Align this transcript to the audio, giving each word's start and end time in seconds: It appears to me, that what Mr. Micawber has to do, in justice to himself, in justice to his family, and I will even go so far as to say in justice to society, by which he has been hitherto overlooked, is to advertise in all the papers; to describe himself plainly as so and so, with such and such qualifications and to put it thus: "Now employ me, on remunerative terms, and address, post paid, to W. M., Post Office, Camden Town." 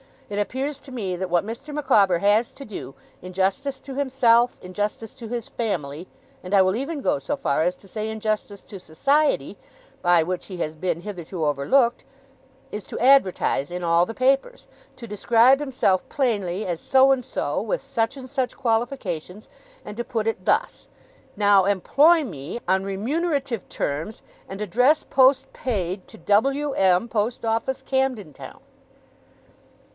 It 0.31 0.39
appears 0.39 0.79
to 0.79 0.91
me, 0.91 1.15
that 1.17 1.29
what 1.29 1.45
Mr. 1.45 1.73
Micawber 1.75 2.19
has 2.19 2.51
to 2.53 2.63
do, 2.65 2.95
in 3.21 3.33
justice 3.33 3.79
to 3.81 3.95
himself, 3.95 4.57
in 4.63 4.73
justice 4.73 5.13
to 5.15 5.27
his 5.27 5.47
family, 5.47 6.07
and 6.41 6.55
I 6.55 6.61
will 6.61 6.75
even 6.75 7.01
go 7.01 7.19
so 7.19 7.35
far 7.35 7.61
as 7.63 7.75
to 7.75 7.87
say 7.87 8.09
in 8.09 8.19
justice 8.19 8.63
to 8.63 8.79
society, 8.79 9.57
by 10.01 10.23
which 10.23 10.45
he 10.47 10.57
has 10.57 10.75
been 10.77 11.01
hitherto 11.01 11.45
overlooked, 11.45 12.05
is 12.71 12.85
to 12.85 12.97
advertise 12.99 13.69
in 13.69 13.83
all 13.83 14.05
the 14.05 14.13
papers; 14.13 14.67
to 14.95 15.05
describe 15.05 15.59
himself 15.59 16.07
plainly 16.07 16.65
as 16.65 16.79
so 16.79 17.11
and 17.11 17.25
so, 17.25 17.61
with 17.61 17.81
such 17.81 18.15
and 18.17 18.29
such 18.29 18.55
qualifications 18.55 19.49
and 19.85 19.97
to 19.97 20.03
put 20.03 20.27
it 20.27 20.45
thus: 20.45 20.87
"Now 21.35 21.65
employ 21.65 22.23
me, 22.23 22.59
on 22.69 22.85
remunerative 22.85 23.67
terms, 23.69 24.23
and 24.49 24.61
address, 24.61 25.03
post 25.03 25.51
paid, 25.53 26.07
to 26.07 26.17
W. 26.17 26.71
M., 26.71 27.07
Post 27.09 27.45
Office, 27.45 27.83
Camden 27.83 28.31
Town." 28.33 28.61